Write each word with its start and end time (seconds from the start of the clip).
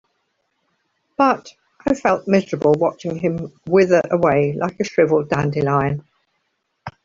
But 1.15 1.53
I 1.85 1.93
felt 1.93 2.27
miserable 2.27 2.71
watching 2.71 3.17
him 3.19 3.51
wither 3.67 4.01
away 4.09 4.51
like 4.53 4.79
a 4.79 4.83
shriveled 4.83 5.29
dandelion. 5.29 6.03